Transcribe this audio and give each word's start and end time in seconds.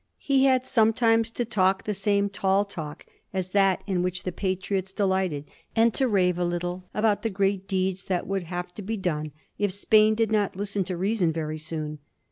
He 0.17 0.45
had 0.45 0.65
sometimes 0.65 1.29
to 1.29 1.45
talk 1.45 1.83
the 1.83 1.93
same 1.93 2.27
*' 2.29 2.29
tall 2.31 2.65
talk" 2.65 3.05
as 3.35 3.49
that 3.51 3.83
in 3.85 4.01
which 4.01 4.23
the 4.23 4.31
Patriots 4.31 4.91
delighted, 4.91 5.45
and 5.75 5.93
to 5.93 6.07
rave 6.07 6.39
a 6.39 6.43
little 6.43 6.89
about 6.91 7.21
the 7.21 7.29
great 7.29 7.67
deeds 7.67 8.05
that 8.05 8.25
would 8.25 8.45
have 8.45 8.73
to 8.73 8.81
be 8.81 8.97
done 8.97 9.31
if 9.59 9.71
Spain 9.71 10.15
did 10.15 10.31
not 10.31 10.55
lis 10.55 10.73
ten 10.73 10.83
to 10.85 10.97
reason 10.97 11.31
very 11.31 11.59
soon. 11.59 11.99